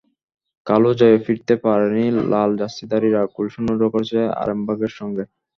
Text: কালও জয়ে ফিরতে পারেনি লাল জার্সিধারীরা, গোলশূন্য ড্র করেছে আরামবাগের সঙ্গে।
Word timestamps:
কালও 0.67 0.91
জয়ে 0.99 1.17
ফিরতে 1.25 1.53
পারেনি 1.63 2.03
লাল 2.31 2.49
জার্সিধারীরা, 2.59 3.21
গোলশূন্য 3.35 3.69
ড্র 3.79 3.85
করেছে 3.93 4.19
আরামবাগের 4.41 4.91
সঙ্গে। 4.99 5.23